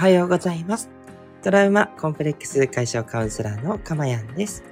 [0.00, 0.88] はようございます。
[1.42, 4.64] トラウマコンプレックス解消カウンセラーのかまやんです。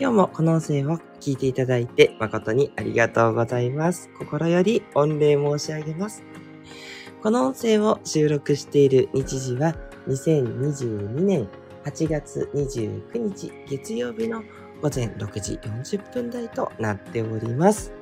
[0.00, 4.08] 今日もこの音声を聞いていただいて誠にありがとうございます。
[4.18, 6.24] 心より御礼申し上げます。
[7.22, 9.74] この音声を収録している日時は
[10.08, 11.50] 2022年
[11.84, 14.42] 8月29日月曜日の
[14.80, 17.92] 午前6時40分台となっております。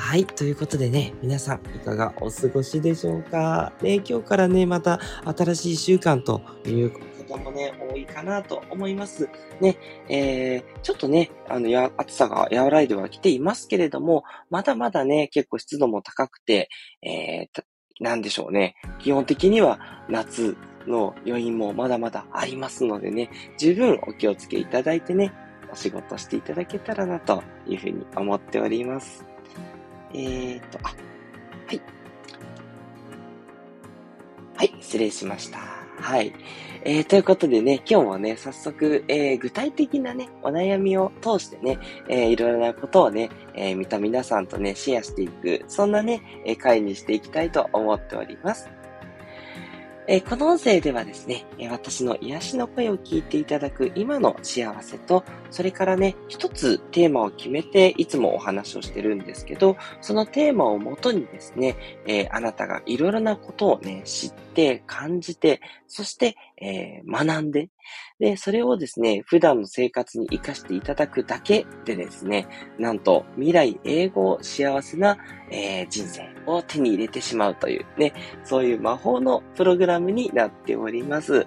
[0.00, 0.24] はい。
[0.24, 3.72] ということでね、皆さんいかがお過ごしでしょうか？
[3.82, 5.00] ね、今日からね、また
[5.36, 6.92] 新しい週間という
[7.28, 9.28] 方もね、多いかなと思います。
[9.60, 9.76] ね、
[10.08, 16.68] えー、ちょっとね、あの、や、暑さが和らいではきていますけれども、まだまだね、結構湿度も高くて、
[17.02, 17.62] えー、
[18.00, 18.76] なんでしょうね。
[19.00, 20.56] 基本的には夏
[20.86, 25.32] の余韻もまだまだありますのでね、十分お気をつけいただいてね、
[25.72, 29.26] お仕事していただけたらなというふうに思っております。
[30.14, 31.80] えっ、と、あ、はい。
[34.56, 35.58] はい、失礼しました。
[36.00, 36.32] はい。
[36.84, 41.78] えー、ということでね、今日もね、早速、えー、具体的なね、お悩みを通してね、
[42.08, 48.70] えー、いろいろなことをね、えー、見た皆さんとね、シェアしていく、そんなね、えー、会にしていきたいと思っております。
[50.10, 67.70] えこの音声ではですね、え私の癒しの声を聞いていただく今の幸せと、それからね、一つテーマを決めていつもお話をしてるんですけど、そのテーマをもとにですね、え、あなたがいろいろなことをね、知って、感じて、そして、えー、学んで、
[68.18, 72.48] で、それをですね、普段の生活に活かしていただくだけでですね、
[72.78, 75.18] なんと未来英語幸せな、
[75.50, 78.12] えー、人生を手に入れてしまうというね、
[78.44, 81.46] そういう魔法のプログラムになっております。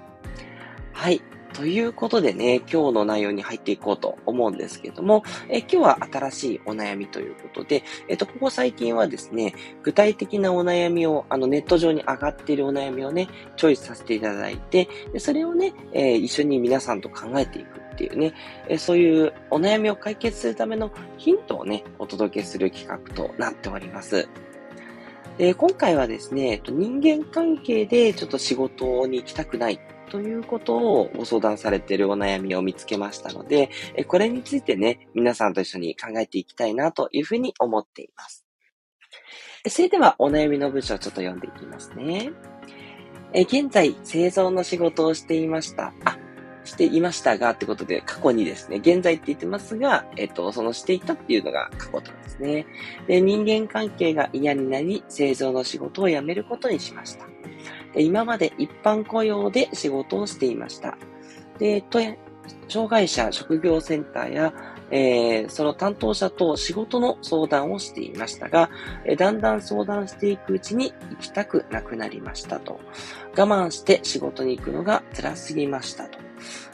[0.94, 1.22] はい。
[1.54, 18.34] ということでね、今日の内容に入っていこうと思うんですけども、え今日は新しいお悩みということで、えっと、ここ最近はですね、具体的なお悩みを、あの、ネット上に上がっているお悩みをね、チョイスさせていただいて、でそれをね、え、一緒に皆さんと考えていくっていうね、
[18.68, 24.30] えそういうお悩みを解決するためのヒントをね、お届けする企画となっております。
[25.58, 29.80] 今回はですね、人間関係でちょっと仕事に行きたくない
[30.12, 33.70] ということをご相談されているお悩みを見つけましたので、
[34.08, 38.46] これについてね、皆さんと一緒に考えていきたいなというふうに思っています。
[39.70, 42.32] それではお悩みの文章をちょっと読んでいきますね。
[43.34, 45.94] え現在、製造の仕事をしていました。
[46.04, 46.18] あ、
[46.66, 52.66] していましたがってことで、過去にですね、現在って言ってますが、えっと、そのしていたっていうのが過去とですね。
[53.08, 57.31] で、人間関係が嫌になり、製造の仕事を辞めることにしました。
[57.96, 60.98] 今まで一般雇用で仕事をしていました。
[61.60, 61.84] で、
[62.68, 64.54] 障害者職業センターや、
[64.90, 68.70] えー、その担当者と仕事の相談をしていましたが、
[69.06, 72.80] えだんだん相談していくうちに行きたくなくなりましたと。
[73.38, 76.21] 我慢して仕事に行くのが辛すぎましたと。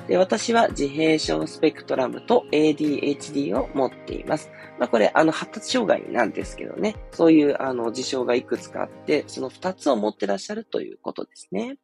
[0.08, 4.50] で私は自閉症スペクトラムと ADHD を持っています。
[4.80, 6.96] まあこれ、あの、発達障害なんですけどね。
[7.12, 11.78] そういう、あの、事象がいくつかあって、その二つを持ってらっしゃるということですね。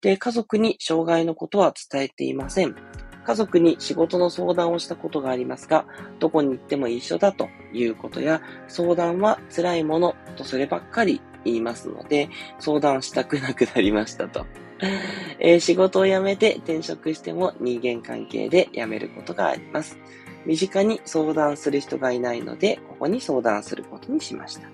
[0.00, 2.76] で、家族に障害のことは伝えていません。
[3.24, 5.86] 家族に仕事の相談をしたことがありますが、
[6.20, 12.28] どこに行っても一緒だということや、相談は辛いものとそればっかり言いますので、
[12.58, 14.46] 相談したくなくなりましたと。
[15.38, 19.98] えー、仕事を辞めて転職しても人間関係で辞めることがあります。
[20.44, 24.68] 身近に相談する人がいないので、ここに相談することにしました。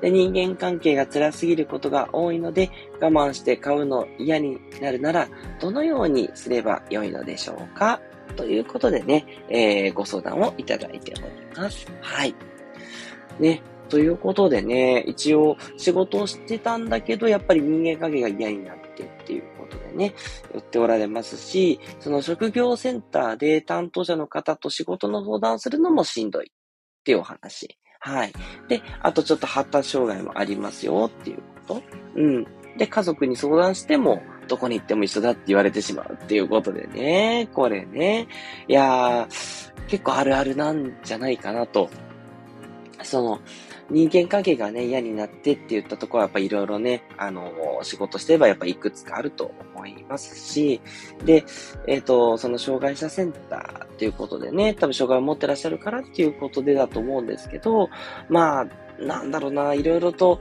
[0.00, 5.28] で人間関係が辛すぎることが多いので、我慢して買うの嫌になるなら、
[5.60, 8.00] どのようにすれば良いのでしょうか？
[8.36, 11.86] ということでね、えー、ご相談をいただいております。
[12.00, 12.34] はい。
[13.38, 20.14] ね、ということでね、一応仕事をしてたんだけど、やっぱり人間関係が嫌になってっていうことでね、
[20.52, 27.76] 言っておられますし、その職業センターで担当者の方と仕事の相談するのもしんどいっていうお話。
[27.98, 28.32] はい。
[28.68, 31.82] で、あとちょっと発達障害もありますよっていうこと。
[32.14, 32.46] うん。
[32.78, 38.26] で、家族に相談しても、どこに行っても一緒だって言われてしまうっていうことでね、これね。
[38.68, 41.90] いやー、結構あるあるなんじゃないかなと。
[43.02, 43.40] その、
[43.90, 50.80] 人間関係がね、嫌になってって言ったところはやっぱいろいろね、あの、仕事してればやっぱいくつかあると思いますし、
[51.24, 51.44] で、
[51.86, 57.90] えっ、ー、と、その障害者センターっていうことでね、多分障害を持ってらっしゃるからっていうことでだと思うんですけど、
[58.28, 58.66] まあ、
[59.02, 60.40] なんだろうな、いろいろと、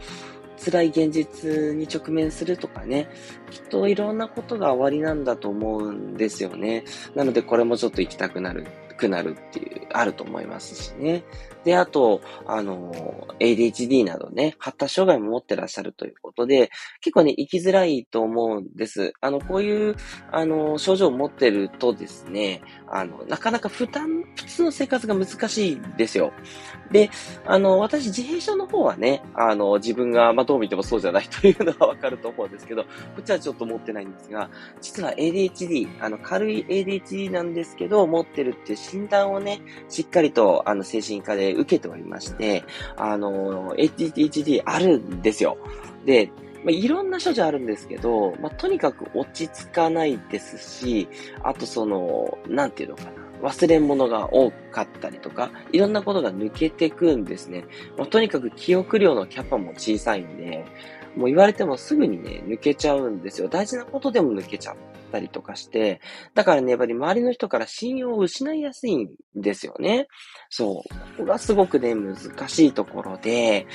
[0.60, 3.10] 辛い現実に直面するとかね、
[3.50, 6.84] きっといろんなことが終わりなんだと思うんですよね。
[7.16, 8.68] なのでこれもちょっと行きたくなる、
[9.00, 11.24] くなるっていうあると思いますしね。
[11.64, 16.70] で、あと、あの、ADHD などね、発達障害も持ってらっしゃるということで、
[17.02, 19.14] 結構ね、生きづらいと思うんです。
[19.20, 19.96] あの、こういう、
[20.32, 26.32] あの、症状を持ってるとですね、あの、なかなか負担、普通の生活が難しいんですよ。
[26.92, 27.10] で、
[27.46, 34.50] あの、私、自閉症の方はね、あの、自分が、まあ、どう見てもそうじゃないというのはわかると思うんですけど、こっちはちょっと持ってないんですが、
[34.82, 42.64] 実は ADHD、あの、軽い ADHD なんですけど、持ってるっていう診断をね、しっかりと、あの、精神科で受けておりまして、
[42.98, 45.58] あの、ADHD あるんですよ。
[46.06, 46.32] で、
[46.64, 51.08] まあ、いろんな症状あるんですけど、まあ、とにかく落ち着かないですし、
[51.44, 53.12] あとその、なんていうのかな。
[53.42, 57.64] 忘れ物が多かったりとか、いろんなことが抜けてくんですね。
[57.98, 60.66] まあ、とにかく記憶量のキャパも小さいんで、
[61.16, 63.48] もう言われてもすぐにね、抜けちゃうんですよ。
[63.48, 64.78] 大事なことでも抜けちゃう
[65.10, 66.00] ったりとかして、
[66.36, 70.08] だからね、やっぱり周りの人から信用を失いやすいんですよね。
[70.50, 70.74] そう。
[70.76, 70.84] こ
[71.18, 72.16] こがすごくね、難
[72.48, 73.68] しいところで、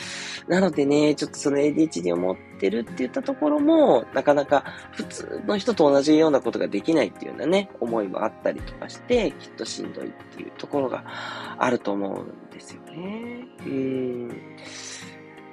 [0.48, 11.04] なのでね、ちょっとその ADHD を持ってるって言ったところも、なかなか普通の人と同じようなことができないっていうようなね、思いもあったりとかして、きっとしんどいっていうところが
[11.58, 13.46] あると思うんですよね。
[13.66, 14.28] うん。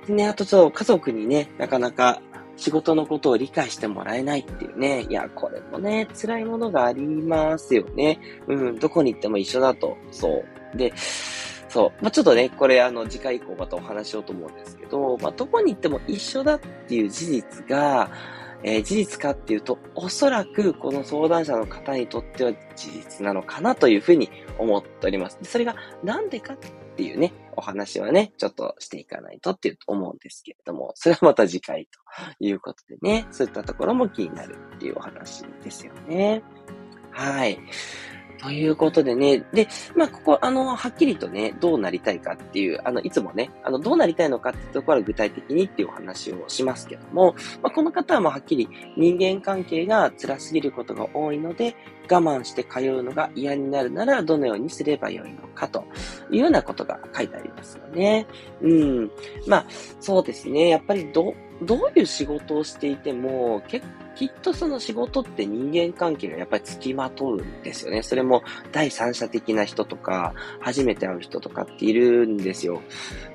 [0.08, 2.22] ね、あとちょっと家族にね、なかなか
[2.62, 5.02] 仕事のことを理解してもらえないっていうね。
[5.10, 8.20] いや、これもね、辛いものがありますよね。
[8.48, 9.98] うん、どこに行っても一緒だと。
[10.12, 10.44] そ
[10.74, 10.78] う。
[10.78, 12.04] で、そう。
[12.04, 18.12] まあ、ちょっとね、これあの、次回以降またお話しようと思うんですけど、まあ、どこに行っても一緒だっていう事実が、
[18.64, 24.30] えー、事実かっていうと、おそらくこの相談者の方にとっては事実なのかなというふうに
[24.60, 25.40] 思っております。
[25.42, 26.58] でそれがなんでかっ
[26.92, 32.00] っていうね、お話はね、ちょっとしていかないとっていう思うんですけれども、それはまた次回と
[32.40, 36.44] いうことでね、そういったところも気になるっていうお話ですよね。
[37.12, 37.60] はい。
[38.42, 48.68] ということでね、で、まあ、ここ、あの、はっきりとね、どうなりたいかっていう、あの、いつもね、あの、どうなりたいのかっていうところは具体的にっていうお話をしますけども、まあ、この方はもうはっきり
[48.98, 51.76] 人間関係が辛すぎることが多いので、
[52.10, 55.86] 我慢して通うのが嫌になるなら、どのようにすればよいのかと
[56.32, 58.26] いうようなことが書いてありますよね。
[58.62, 59.12] うん。
[59.46, 59.66] まあ、
[60.00, 60.70] そうですね。
[60.70, 63.86] やっぱりど、どういう仕事をしていても、結
[64.16, 68.04] きっとその仕事って人間関係がやっぱり付きまとうんですよね。
[68.04, 72.82] それも第三者的な人とか、初めて会う人とかっているんですよ。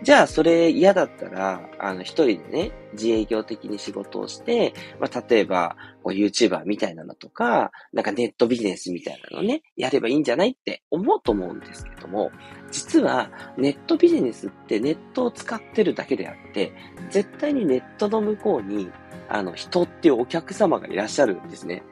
[0.02, 12.30] じゃあそれ嫌だったら、あの一人でね、自営業的に仕事をして、まあ例えば、YouTuber みたいなのとか、なんかネットビジネスみたいなのね、やればいいんじゃないって思うと思うんですけども、
[12.70, 16.72] 実はネットビジネスってネットを使ってるだけであって、
[17.10, 18.90] 絶対にネットの向こうに
[19.28, 21.82] あの、人っていうお客様がいらっしゃるんですね。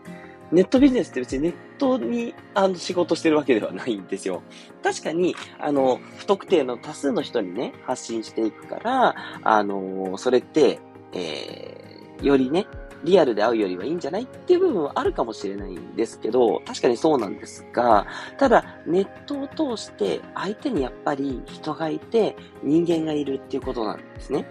[0.52, 4.42] ネットビジネスって別にネットにあの仕事してるわけではないんですよ。
[4.82, 10.78] 確かに、あの、不特定の多数の人にね、発信していくから、あの、それって、
[11.12, 12.66] えー、よりね、
[13.04, 18.06] リアルで会うよりはいいんじゃないっていう部分はあるかもしれないんですけど、確かにそうなんですが、
[18.38, 24.46] ただ、ネットを通して相手にやっぱり人がいて人間がいるっていうことなんですね。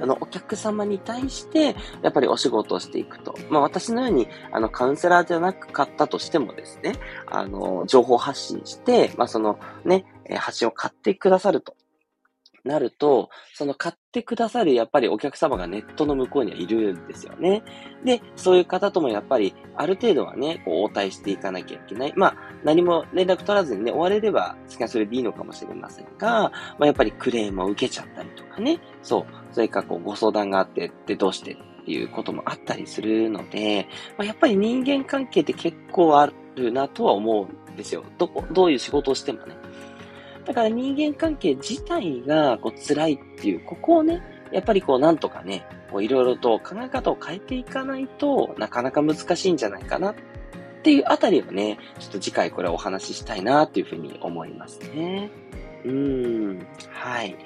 [0.00, 3.34] あの、お客様に対して、やっぱりお仕事をしていくと。
[3.50, 6.94] まあ、私のように、あの、カウンセラーじゃなかったとしてもですね、
[7.26, 10.04] あの、情報発信して、まあ、その、ね、
[10.36, 11.74] 発信を買ってくださると。
[12.68, 17.62] なると、その買ってくださるやっぱりお客様がネットの向こうにはいるんですよね。
[18.04, 22.12] で、そういう方ともやっぱりある程度はね、こう応対していかなきゃいけない。
[22.14, 38.04] まあ、何も連絡取らずにね、終われれば、それでいいのかもしれませんが、まあ、やっぱりクレームを受けちゃったりとかね、そう、それかこうご相談があって、で、どうしてっていうこともあったりするので、まあ、やっぱり人間関係って結構あるなとは思うんですよ。
[38.18, 39.56] どこ、どういう仕事をしてもね。
[40.48, 45.66] だから人間関係自体がこう辛いっていう、ここをね、やっぱりこうなんとかね、
[46.00, 50.14] いろいろと考え方を変えていかないとなかなか難しいんじゃないかなっ
[50.82, 55.30] ていうあたりをね、ちょっと次回これお話ししたいなっていうふうに思いますね。
[55.84, 57.36] うーん、はい。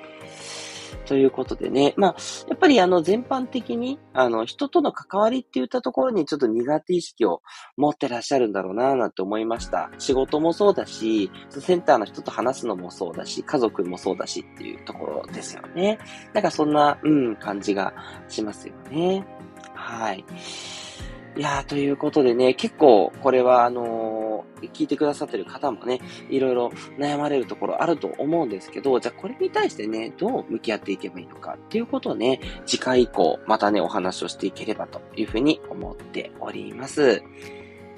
[1.07, 2.17] ということでね、まあ、
[2.49, 7.43] やっぱりあの全般的に、あの人との関わりって言ったところにちょっと苦手意識を
[7.77, 9.91] 持ってらっしゃるんだろうなぁなんて思いました。
[9.99, 15.99] 仕事もそうだし、センターの人と話すのもそうだし、家族もそうだしっていうところですよね。
[16.33, 17.95] なんかそんな、うん、感じが
[18.29, 19.25] しますよね。
[19.75, 20.25] はい。
[21.35, 24.12] いやー、ということでね、結構これはあのー、
[24.61, 26.69] 聞いてくださってる方もね、いろいろ
[26.99, 37.23] 悩まれるところあると思うんですけど、じゃあこれに対してね、どう向き合っていけばいいのかっていうことをね、次回以降、またね、お話をしていければというふうに思っております。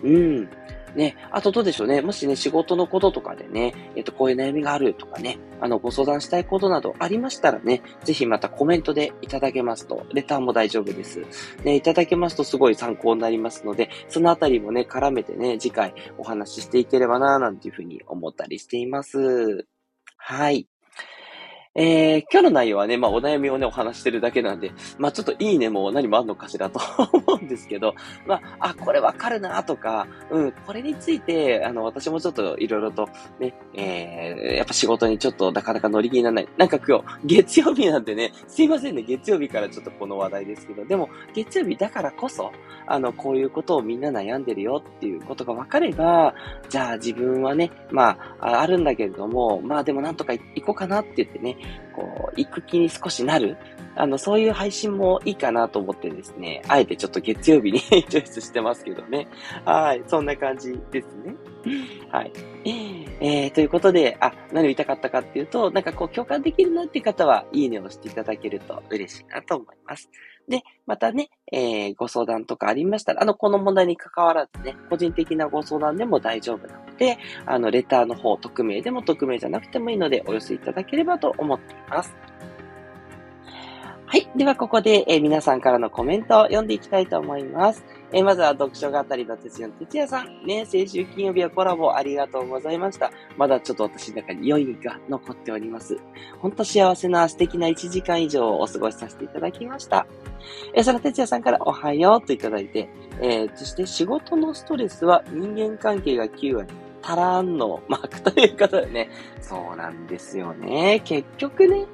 [0.03, 0.49] うん。
[0.95, 2.01] ね、あとどうでしょうね。
[2.01, 11.23] もしね、仕事のこととかでね、えっと、こういう悩みがあるとかね、あの、ご相談したいことなどありましたらね、ぜひまたコメントでいただけますと、レターも大丈夫です。
[11.65, 19.67] ね、いただけますとすごい参考になりますので、そのあたりもね、絡めてね、次回お話ししていければな、なんていうふうに思ったりしています。
[20.17, 20.69] はい。
[21.77, 26.79] えー、今日の内容はね、まあお悩みをね、お話してるだけなんで、まあちょっといいねも何もあんのかしらと
[27.13, 27.95] 思うんですけど、
[28.27, 33.09] まあ、あ、これわかるなとか、うん、これについて、あの、私もちょっといろいろと
[33.41, 36.49] ね、えー、やっぱ仕事にちょっとなかなか乗り気にならない。
[36.57, 42.53] なんか今日、月曜日なんでね、すいませんね、月曜日からちょっとこの話題ですけど、でも、月曜日だからこそ、
[42.87, 46.37] あの、こういうことをみんな悩んでるよっていうことが分かれば、
[46.69, 51.57] じゃあ自分はね、まあ、あるんだけれども、まあでもなんとか行こうかなって言ってね、
[51.95, 53.57] こう、行く気に少しなる、
[53.97, 59.29] あの、そういう配信もいいかなと思ってですね、あえてちょっと月曜日にチョイスしてますけどね。
[59.65, 61.35] はい、そんな感じですね。
[62.11, 62.33] はい。
[63.21, 70.11] えー、ということで、あ、何を言いたかったかっていうと、なんかこう共感できるなっていう方は、いいねをしていただけると嬉しいなと思います。
[70.49, 82.15] で、またね、えー、ご相談とかありましたら、あの、この問題に関わらずね、個人的なご相談でも大丈夫なので、あの、レターの方、匿名でも匿名じゃなくてもいいので、お寄せいただければと思っています。
[84.07, 84.31] はい。
[84.37, 87.85] では、ここで、えー、皆さんからのコメントを読んでいきたいと思います。
[88.13, 90.47] えー、まずは読書語りの哲也の哲也さん。
[90.47, 93.11] ね、先週金曜日はコラボありがとうございました。
[93.39, 95.97] まだちょっと私の中に余韻が残っております。
[96.39, 100.07] ほんと幸せな素敵な1時間以上をお過ごしさせていただきました。
[100.75, 102.91] えー、その哲也さんからおはようといただいて、
[103.23, 106.69] えー、そして仕事のストレスは人間関係が9割。
[107.07, 109.11] 足らんのマークということでね。
[109.41, 111.03] そうなんですよね。
[111.05, 111.85] 結局ね、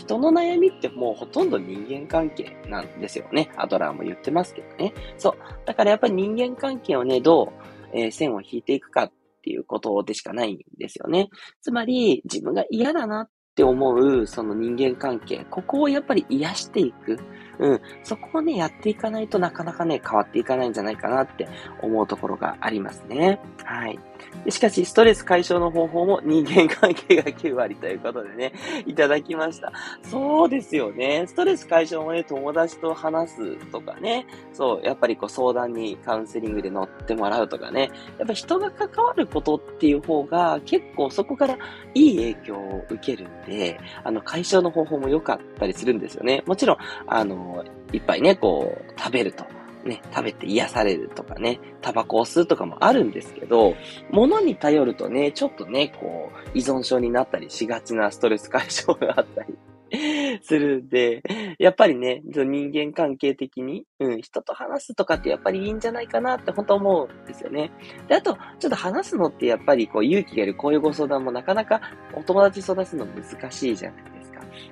[0.00, 3.50] 人の悩みってもうほとんど人間関係なんですよね。
[3.56, 4.94] アドラーも言ってますけどね。
[5.18, 5.34] そう。
[5.66, 7.52] だからやっぱり人間関係をね、ど
[7.92, 11.28] う、えー、線を引いていくかっていうことでしかないんですよね。
[11.60, 17.18] つまり、自分が嫌だなって思う、その人間関係、ここをやっぱり癒していく。
[17.60, 17.80] うん。
[18.02, 21.46] そこをね、やっていかないとなかなかね、変わっていかないんじゃないかなって
[21.82, 23.38] 思うところがありますね。
[23.64, 23.98] はい。
[24.48, 28.52] しかし、ストレス解消の方法も人間関係が9割ということでね、
[28.86, 29.72] いただきました。
[30.02, 31.24] そうですよね。
[31.26, 41.58] ストレス解消もね、友達と話すとかね、そう、やっぱりこう相談にカウンセリングで乗ってもらうとかね、やっぱ人が関わることっていう方が結構そこから
[41.94, 46.42] いい影響を受けるんで、あの、解消の方法も良かったりするんですよね。
[46.46, 46.76] もちろん、
[47.06, 47.49] あの、
[47.92, 49.44] いっぱいね、こう、食べると。
[49.84, 53.74] ね、食べて癒されるとかね、タバコを吸うとかもあるんですけど、
[54.10, 59.54] 物に頼るとね、ちょっとね、こう、依存症になったりしがちなストレス解消があったり
[60.42, 61.22] するんで、
[61.58, 67.70] やっぱりね、人間関係的に、うん、人と話すとかってやっぱりいいんじゃないかなって本当思うんですよね。
[68.08, 71.80] で、あと、ちょっと話すのってやっぱりこう勇気がいるこういうご相談もなかなか
[72.14, 74.19] お友達育つの難しいじゃないですか。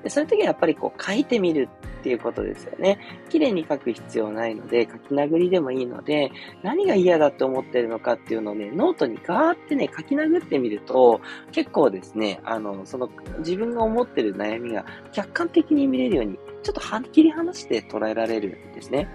[0.03, 1.69] で、そういう時はやっぱりこう書いてみる
[2.01, 2.99] っていうことですよね。
[3.29, 6.31] 綺麗に書く必要ないので、書き殴りでもいいので、
[6.63, 11.21] 何が嫌だって思ってるのかっていうのをね、ノートにガーってね、書き殴ってみると、
[11.53, 19.09] 結構ですね、あの、その自分が思ってる悩みが客観的に見れるように、ちょっとはっきり話して捉えられるんですね。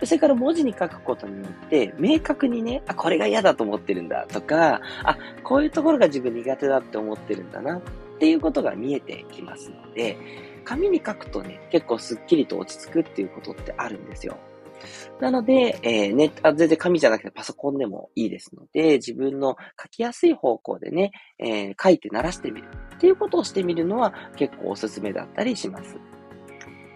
[0.00, 7.82] でそれから文字に書くことによって、明確にね、あ、これが嫌だと思ってるんだとか、あ、こういうところが自分苦手だって思ってるんだな
[8.20, 10.18] っていうことが見えてきますので、
[10.66, 14.36] 紙に書くとね、結構スッキリと落ち着くっていうことってあるんですよ。
[15.20, 25.96] なので、えー、ね、あ全然紙じゃなくてパソコンでもいいですので、自分の書きやすい方向でね、えー、書いて鳴らしてみるっていうことをしてみるのは結構おすすめだったりします。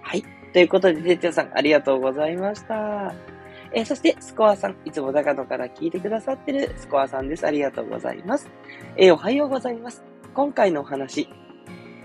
[0.02, 0.22] はい。
[0.52, 3.14] ということで、てつやさん、ありがとうございました。
[3.72, 7.46] えー、そして、スコアさん、いつも長野から聞いてくださってるスコアさんです。
[7.46, 8.50] ありがとうございます。
[8.98, 10.13] えー、おはようございます。
[10.34, 11.28] 今回のお話、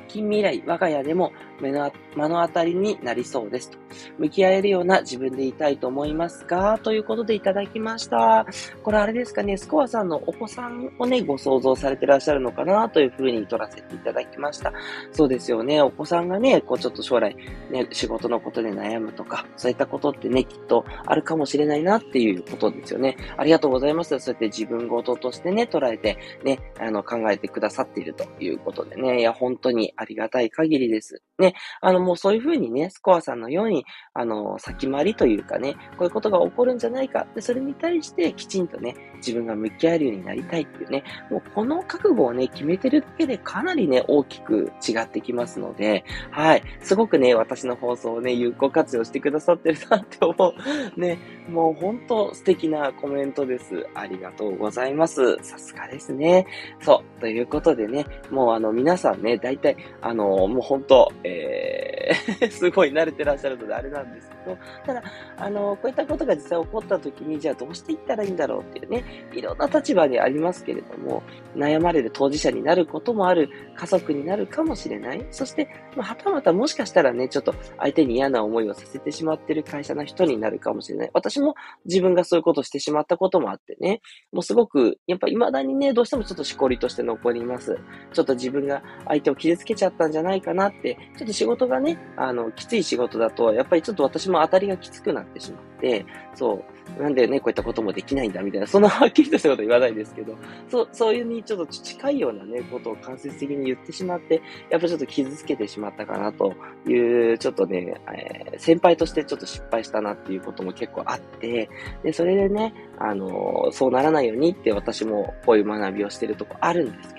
[0.08, 1.32] 近未来、我が家でも
[1.62, 3.78] 目の目の当たりになりそうですと。
[4.18, 8.46] 向き合えるような自分でいたいと思いますが、ということでいただきました。
[8.84, 14.74] これあれですかね、スコアさんのお子さんをね、ご想像されてらっしゃるのかなというふうに取らせていただきました。
[15.12, 17.36] そうですよね、お子さんがね、こうちょっと将来、
[17.72, 23.18] ね、仕事のことで悩むとか、そういったことってね、きっとあるかもしれないなっていうことですよね。
[23.38, 24.10] ありがとうございます。
[24.20, 31.22] そうやって自分事としてね、捉えて、ね、あの、考えてくださっているということでね、いや、本当にありがたい限りです。
[31.40, 37.26] ね、あの、もうそういうふうにね、スコアさんのように、あの、先回りというかね、こういうことが起こるんじゃないか。
[37.34, 46.64] で、それに対してきちんとね、自分が向き合えるようになりたいっていうね、もうこの覚悟をね、決めてるだけでかなりね、大きく違ってきますので、はい。
[46.82, 50.54] すごくね、私の放送をね、有効活用してくださってるなって思う。
[51.00, 51.18] ね、
[51.50, 53.88] もう本当素敵なコメントです。
[53.94, 55.38] ありがとうございます。
[55.42, 56.46] さすがですね。
[56.82, 57.22] そう。
[57.22, 61.89] ということでね、もうあの、皆さんね、大体、あの、もう本当、ええー
[62.50, 65.04] すごい慣れてらっしゃるのであれなんですけど、ただ、
[65.38, 71.24] あの、こういったことが実際起こった時に、じゃあどうしていったらいいんだろうっていうね、いろんな立場にありますけれども、
[71.56, 75.26] 悩まれる当事者になることもある、家族になるかもしれない。
[75.32, 81.10] そして、まあ、はたまたもしかしたらね、ちょっと相手に嫌な思いをさせてしまってる会社の人になるかもしれない。
[81.14, 84.02] 私も自分がそういうことをしてしまったこともあってね、
[84.32, 87.78] もうすごく、やっぱ未だにね、どうしてもちょっとしこりとして残ります。
[88.14, 96.66] ちょっと自分が相手を傷つけちゃったんじゃないかなって、ちょっと仕事がね、あの、きつい仕事だと、やっぱりちょっと私も当たりがきつくなってしまって、そ
[96.98, 100.36] う、なんでね、こういったこともできないんだみたいな、そんなはっきりとしたこと言わないですけど、
[100.68, 106.54] そう、そういうにちょっと近いようなね、ことを間接的に言ってしまって、やっぱちょっと傷つけてしまったかなと
[106.86, 111.70] いう、ちょっとね、えー、先輩としてちょっと失敗したなっていうことも結構あって、
[112.04, 117.19] で、それでね、あの、そうならないようにって私もこういう学びをしてるとこあるんですけ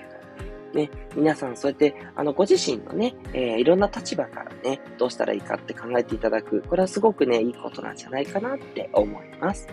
[0.73, 6.61] ね、皆さんそうやって、あの、ご自身のね、えー、いろんな立場からね、どうしたらいいかって考えていただく。
[6.63, 9.67] これはすごくね、いいことなんじゃないかなって思います。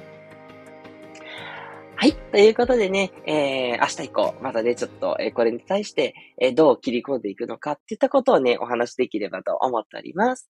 [2.00, 2.12] はい。
[2.12, 10.48] ということでね、えー、明日以降、またね、ちょっと、えー、これに対して、えー、どう切り込んでいくのかっていったことをね、お話しできればと思っております。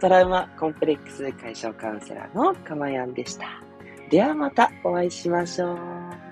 [0.00, 3.62] トラウマコンプレックス解消カウンセラーのかまやんでした。
[4.08, 6.25] ではまたお会いしましょう。